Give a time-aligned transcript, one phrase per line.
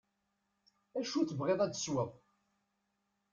[0.99, 2.11] Acu tebɣiḍ ad tesweḍ.